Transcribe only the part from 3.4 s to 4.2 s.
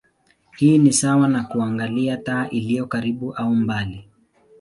mbali.